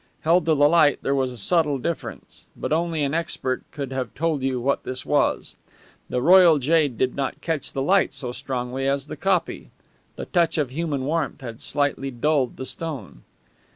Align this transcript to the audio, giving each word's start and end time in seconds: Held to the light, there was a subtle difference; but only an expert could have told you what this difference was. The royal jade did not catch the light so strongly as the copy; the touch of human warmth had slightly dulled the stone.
Held 0.21 0.47
to 0.47 0.55
the 0.55 0.67
light, 0.67 0.97
there 1.03 1.13
was 1.13 1.31
a 1.31 1.37
subtle 1.37 1.77
difference; 1.77 2.45
but 2.57 2.73
only 2.73 3.03
an 3.03 3.13
expert 3.13 3.61
could 3.69 3.91
have 3.91 4.15
told 4.15 4.41
you 4.41 4.59
what 4.59 4.81
this 4.83 5.01
difference 5.01 5.05
was. 5.05 5.55
The 6.09 6.23
royal 6.23 6.57
jade 6.57 6.97
did 6.97 7.13
not 7.15 7.39
catch 7.41 7.71
the 7.71 7.83
light 7.83 8.11
so 8.11 8.31
strongly 8.31 8.87
as 8.87 9.05
the 9.05 9.15
copy; 9.15 9.69
the 10.15 10.25
touch 10.25 10.57
of 10.57 10.71
human 10.71 11.05
warmth 11.05 11.41
had 11.41 11.61
slightly 11.61 12.09
dulled 12.09 12.57
the 12.57 12.65
stone. 12.65 13.21